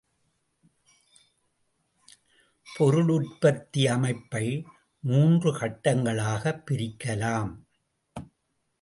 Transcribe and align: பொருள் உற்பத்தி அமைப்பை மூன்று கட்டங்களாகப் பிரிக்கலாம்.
பொருள் 2.77 3.09
உற்பத்தி 3.09 3.87
அமைப்பை 3.87 4.65
மூன்று 4.99 5.53
கட்டங்களாகப் 5.55 6.63
பிரிக்கலாம். 6.71 7.55